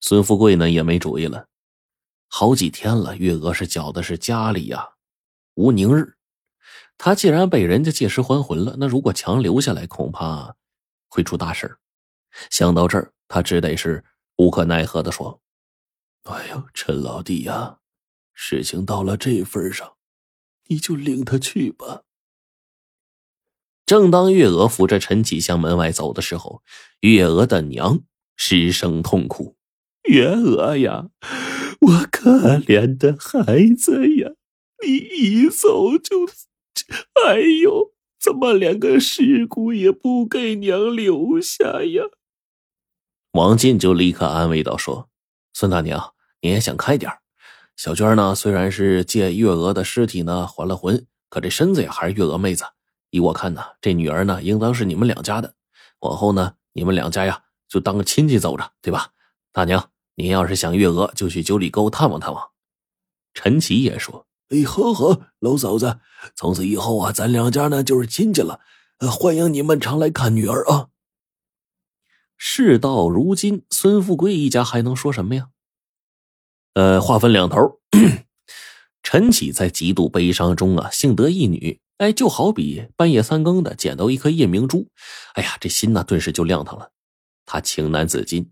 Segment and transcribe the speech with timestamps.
[0.00, 1.48] 孙富贵呢也没主意了。
[2.28, 4.90] 好几天了，月娥是觉得是家里呀
[5.54, 6.16] 无宁日。
[6.98, 10.56] 他既然被人家借尸还魂了，那如果强留下来，恐怕
[11.08, 11.78] 会出大事
[12.50, 14.04] 想到这儿，他只得是
[14.36, 15.40] 无可奈何的说
[16.24, 17.78] ：“哎呦，陈老弟呀，
[18.34, 19.96] 事情到了这份上，
[20.66, 22.02] 你就领他去吧。”
[23.86, 26.62] 正当月娥扶着陈启向门外走的时候，
[27.00, 28.00] 月娥的娘
[28.36, 29.55] 失声痛哭
[30.08, 31.08] ：“月娥呀，
[31.80, 34.30] 我可怜的孩子呀，
[34.84, 36.26] 你一走就……
[37.26, 42.04] 哎呦，怎么连个尸骨也不给娘留下呀？”
[43.32, 45.08] 王进就立刻安慰道：“说，
[45.52, 47.10] 孙大娘，你也想开点
[47.76, 52.64] 小娟呢，虽然是借月娥的尸体呢还了魂，可这身子呀还是月娥妹子。”
[53.10, 55.54] 依我看呢，这女儿呢，应当是你们两家的。
[56.00, 59.10] 往后呢，你们两家呀，就当个亲戚走着，对吧？
[59.52, 62.50] 大娘，您要是想月娥，就去九里沟探望探望。
[63.34, 66.00] 陈奇也说：“哎，好好，老嫂子，
[66.34, 68.60] 从此以后啊，咱两家呢就是亲戚了。
[68.98, 70.88] 欢迎你们常来看女儿啊。”
[72.38, 75.48] 事到如今，孙富贵一家还能说什么呀？
[76.72, 77.80] 呃，话分两头。
[79.02, 81.80] 陈启在极度悲伤中啊，幸得一女。
[81.98, 84.88] 哎，就好比半夜三更的捡到一颗夜明珠，
[85.34, 86.90] 哎呀，这心呢顿时就亮堂了。
[87.44, 88.50] 他情难自禁，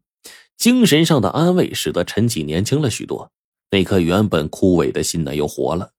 [0.56, 3.30] 精神上的安慰使得陈启年轻了许多，
[3.70, 5.92] 那颗原本枯萎的心呢又活了。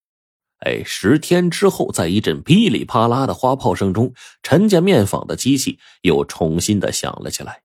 [0.59, 7.61] 哎，十天之后，在一阵噼里啪啦的花炮声中，陈家面坊的机器又重新的响了起来。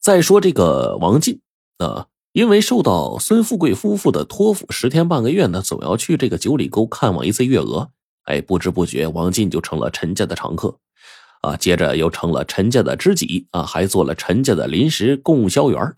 [0.00, 1.40] 再说这个王进
[1.78, 2.08] 啊。
[2.32, 7.90] 因为受到孙富贵夫妇的托付，十天半个月呢，总要去这个九里沟看望一次月娥。
[8.24, 10.78] 哎，不知不觉，王进就成了陈家的常客，
[11.40, 15.94] 啊，接着又成了陈家的知己，啊，还做了陈家的临时供销员。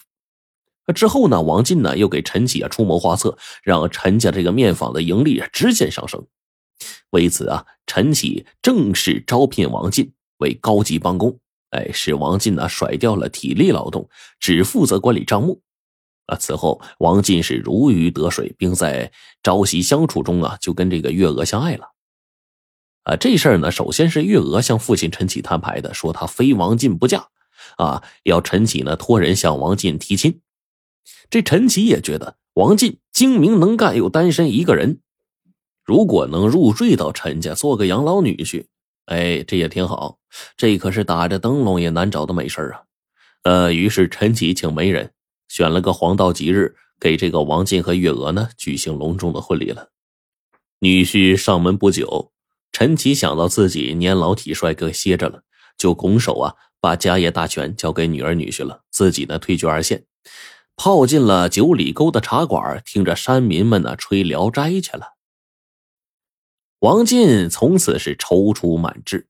[0.94, 6.27] 之后呢，王进呢又给陈启啊出谋划策，让陈家这个面坊的盈利直线上升。
[7.10, 11.38] 为此啊，陈启正式招聘王进为高级帮工，
[11.70, 15.60] 哎，使王进呢甩掉了体力劳动，只负责管理账目。
[16.26, 16.36] 啊！
[16.36, 19.10] 此后，王进是如鱼得水，并在
[19.42, 21.88] 朝夕相处中啊，就跟这个月娥相爱了。
[23.10, 27.26] 啊，这事儿呢，首先是月娥向父亲陈启摊牌的，说他非王进不嫁，
[27.76, 30.41] 啊，要陈启呢托人向王进提亲。
[31.28, 35.00] 这陈启也觉得王进精明能干，又单身一个人，
[35.84, 38.66] 如果能入赘到陈家做个养老女婿，
[39.06, 40.19] 哎，这也挺好。
[40.56, 42.82] 这可是打着灯笼也难找的美事啊。
[43.42, 45.10] 呃，于是陈启请媒人。
[45.48, 49.88] 选了个黄道吉日，给这个王进和月娥呢举行隆重的婚礼了。
[50.78, 52.31] 女婿上门不久，
[52.72, 55.42] 陈奇想到自己年老体衰，搁歇着了，
[55.76, 60.06] 就拱手啊，把家业大权交给女儿女婿了，自己呢退居二线，
[60.76, 65.16] 泡进了九里沟的茶馆，听着山民们呢吹《聊斋》去了。
[66.78, 69.28] 王进从此是踌躇满志，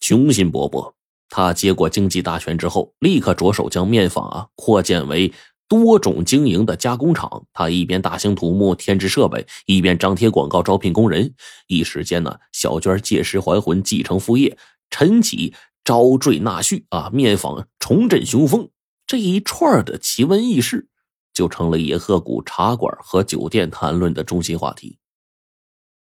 [0.00, 0.94] 雄心勃勃。
[1.30, 5.30] 他接过经济大权之后，立刻着手将面坊啊扩建为
[5.68, 7.46] 多种经营的加工厂。
[7.52, 11.34] 他一边大兴土木添置设备，一边张贴广告招聘工人。
[11.66, 14.56] 一时间呢，小娟借尸还魂，继承父业；
[14.90, 18.70] 陈启招赘纳婿啊，面坊重振雄风。
[19.06, 20.88] 这一串的奇闻异事，
[21.32, 24.98] 就成了野鹤谷茶馆和酒店谈论的中心话题。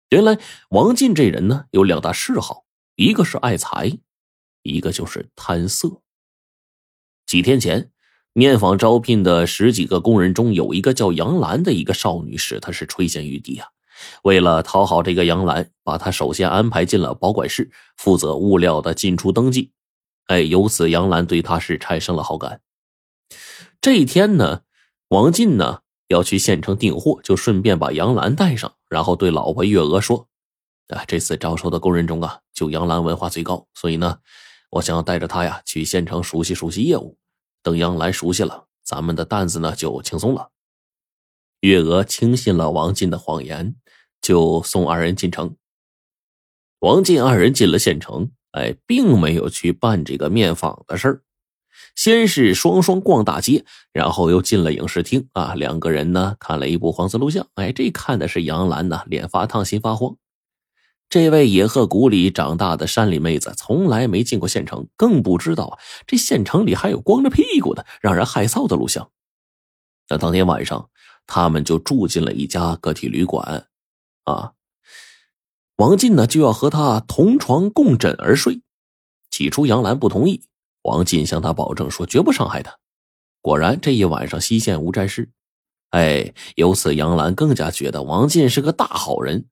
[0.09, 0.37] 原来
[0.69, 2.65] 王进这人呢，有两大嗜好，
[2.95, 3.99] 一个是爱财。
[4.61, 6.01] 一个就是贪色。
[7.25, 7.91] 几天前，
[8.33, 13.67] 面坊招聘的十几个工人中，有一个叫杨兰的一个少女，使他是垂涎欲滴啊。
[14.23, 19.71] 为了讨好这个杨兰，把她首先安排进了保管室，负责物料的进出登记。
[20.25, 22.61] 哎，由此杨兰对他是产生了好感。
[23.79, 24.61] 这一天呢，
[25.09, 30.27] 王进呢要去县城订货，就顺便把杨兰带上，然后对老婆月娥说
[30.89, 34.17] ：“啊，这次招收的工人中啊，就杨兰文化最高，所以呢。”
[34.73, 37.15] 我想要带着他呀去县城熟悉熟悉业务，
[37.63, 40.51] 等杨兰熟悉了，咱们的担子呢就轻松了。
[41.61, 43.75] 月娥轻信了王进的谎言，
[44.21, 45.55] 就送二人进城。
[46.79, 51.21] 王进二人进了县城，哎，并没有去办这个面访的事儿，
[51.95, 60.17] 先是双双逛大街，然后又进了影视厅啊，两个人呢看了一部黄色录像，哎，这看的是杨兰呢，脸发烫，心发慌。
[61.13, 65.77] 这位野鹤谷里长大的山里妹子，从来没进过县城，更不知道啊，
[66.07, 69.11] 这县城里还有光着屁股的、让人害臊的录像。
[70.09, 70.89] 那当天晚上，
[71.27, 73.67] 他们就住进了一家个体旅馆，
[74.23, 74.53] 啊，
[75.75, 78.63] 王进呢就要和他同床共枕而睡。
[79.29, 80.41] 起初，杨澜不同意，
[80.81, 82.79] 王进向他保证说绝不伤害他。
[83.39, 85.29] 果然，这一晚上西县无战事。
[85.91, 89.45] 哎，由此杨澜更加觉得王进是个大好人。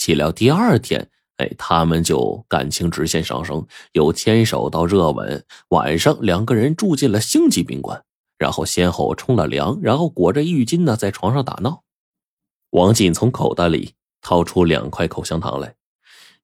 [0.00, 5.44] 岂料第二天，哎，他们就感情直线上升，由牵手到热吻。
[5.68, 8.02] 晚上，两个人住进了星级宾馆，
[8.38, 11.82] 然后先后冲了凉，然后裹着浴巾呢，在床上打闹。
[12.70, 13.92] 王进从口袋里
[14.22, 15.74] 掏出两块口香糖来，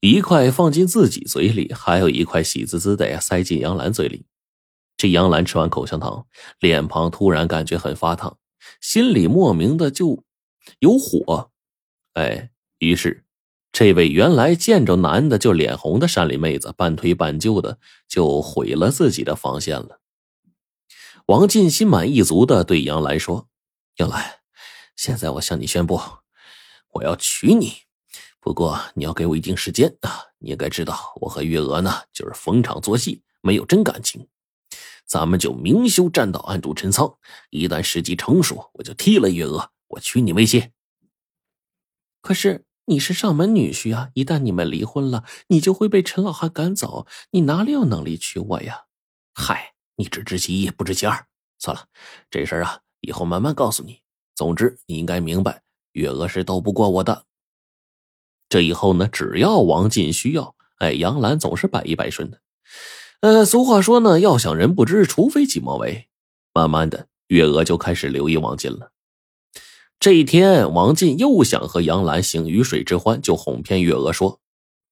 [0.01, 4.27] 一块放进自己嘴里，还有一块喜滋滋的塞进杨澜嘴里。
[4.99, 6.27] 这杨澜吃完口香糖，
[6.61, 8.37] 脸庞突然感觉很发烫，
[8.83, 10.23] 心里莫名的就
[10.81, 11.51] 有火。
[12.13, 12.51] 哎，
[12.81, 13.25] 于是
[13.79, 17.79] 这位原来见着男的就脸红的山里妹子，半推半就的
[18.09, 20.01] 就毁了自己的防线了。
[21.27, 23.51] 王进心满意足的对杨澜说
[24.01, 24.39] ：“杨澜，
[24.97, 26.01] 现在我向你宣布，
[26.95, 27.75] 我要娶你。
[28.41, 30.29] 不过你要给我一定时间啊！
[30.39, 34.27] 你应该知道，我和月娥呢就是逢场作戏，没有真感情。”
[35.05, 37.19] 咱们就明修栈道，暗度陈仓。
[37.51, 40.71] 一旦时机成熟，我就踢了月娥，我娶你为妻。
[42.23, 44.11] 可是你是上门女婿啊！
[44.15, 47.07] 一旦你们离婚了，你就会被陈老汉赶走。
[47.31, 48.85] 你哪里有能力娶我呀？
[49.35, 51.27] 嗨，你只知其一，不知其二。
[51.59, 51.87] 算了，
[52.31, 54.03] 这事儿啊，以后慢慢告诉你。
[54.37, 55.63] 总之，你应该明白，
[55.93, 57.25] 月娥是斗不过我的。
[58.49, 62.41] 这以后呢，只要王进需要，哎，杨澜总是百依百顺的。
[63.21, 66.09] 呃，俗话说呢，要想人不知，除非己莫为。
[66.53, 68.93] 慢慢的，月娥就开始留意王进了。
[69.99, 74.41] 这一天，王进又想和杨澜行鱼水之欢，就哄骗月娥说：“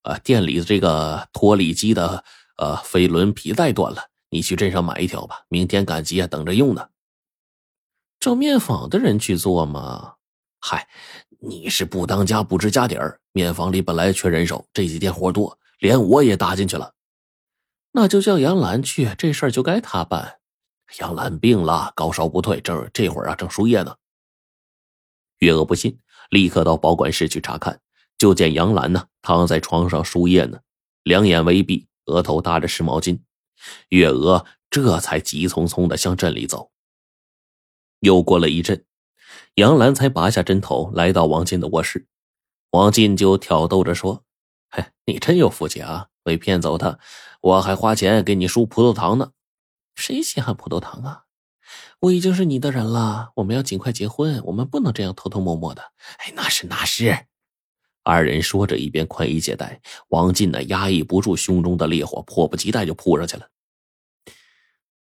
[0.03, 2.25] 啊，店里这个脱力机的
[2.57, 6.89] 呃飞轮皮带断了，你去镇上买一条吧，明天赶集啊，等着用呢。”
[8.19, 10.15] 找面坊的人去做吗？
[10.59, 10.89] 嗨，
[11.41, 16.95] 你是不当家不知家底儿，面坊里本来缺人手，这几天活多，连我也搭进去了。
[17.93, 20.39] 那就叫杨澜去，这事儿就该他办。
[20.99, 23.95] 杨澜病了，高烧不退，正这会儿啊，正输液呢。
[25.45, 26.01] 月娥不信，
[26.31, 27.81] 立刻到保管室去查看，
[28.17, 30.61] 就见杨澜呢躺在床上输液呢，
[31.03, 33.21] 两眼微闭，额头搭着湿毛巾。
[33.91, 36.71] 月娥这才急匆匆的向镇里走。
[38.01, 38.87] 又过了一阵，
[39.57, 42.07] 杨澜才拔下针头，来到王进的卧室。
[42.71, 44.25] 王进就挑逗着说
[44.71, 46.99] ：“嘿，你真有福气啊！”被骗走他，
[47.43, 49.33] 我还花钱给你输葡萄糖呢。
[49.95, 51.24] 谁稀罕葡萄糖啊？
[52.01, 55.83] 我已经是你的人了，我们要尽快结婚，我们不能这样偷偷摸摸的。
[56.19, 57.27] 哎，那是那是。
[58.03, 59.81] 二人说着，一边宽衣解带。
[60.09, 63.49] 王进呢，压抑不住胸中的烈火，迫不及待就扑上去了。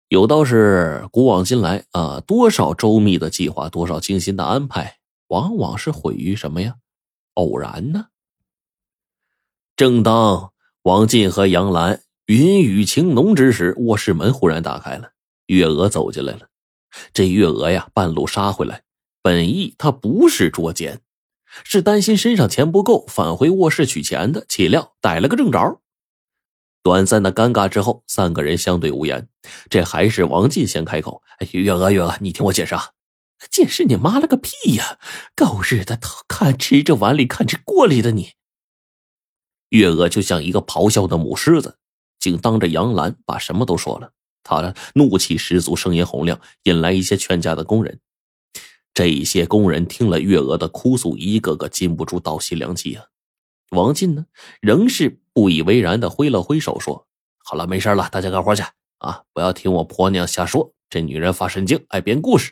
[0.10, 4.98] 有道是古往今来啊，多少周密的计划，多少精心的安排，
[5.28, 6.76] 往往是毁于什么呀？
[7.36, 8.08] 偶然呢？
[9.76, 10.52] 正当。
[10.84, 15.12] 王进和杨澜云雨情浓之时，卧室门忽然打开了，
[15.46, 16.48] 月娥走进来了。
[17.14, 18.84] 这月娥呀，半路杀回来，
[19.22, 21.02] 本意她不是捉奸，
[21.64, 24.46] 是担心身上钱不够，返回卧室取钱的。
[24.48, 25.82] 岂料逮了个正着。
[26.84, 29.30] 短暂的尴尬之后，三个人相对无言。
[29.70, 31.22] 这还是王进先开口：“，
[31.52, 32.92] 月娥，月娥，你听我解释啊！
[33.52, 34.98] 解释你妈了个屁呀！
[35.36, 38.32] 狗日的，看吃着碗里看着锅里的你！”
[39.70, 41.78] 月娥就像一个咆哮的母狮子，
[42.20, 44.14] 竟当着杨澜把什么都说了。
[44.44, 48.00] 他怒气十足，声音洪亮，引来一些劝架的工人。
[48.94, 53.06] 这些工人听了月娥的哭诉，一个个禁不住倒吸凉气啊。
[53.70, 54.26] 王进呢，
[54.60, 57.08] 仍是不以为然的挥了挥手，说
[57.44, 58.64] ：“好了，没事了，大家干活去
[58.98, 59.24] 啊！
[59.32, 62.52] 不要听我婆娘瞎说，这女人发神经，爱编故事。”